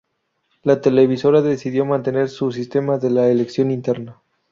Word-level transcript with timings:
La 0.63 0.81
televisora 0.81 1.43
decidió 1.43 1.85
mantener 1.85 2.27
su 2.29 2.51
sistema 2.51 2.97
de 2.97 3.11
la 3.11 3.27
elección 3.29 3.69
interna. 3.69 4.19